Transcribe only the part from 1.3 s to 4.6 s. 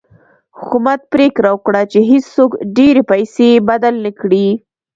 وکړه چې هېڅوک ډېرې پیسې بدل نه کړي.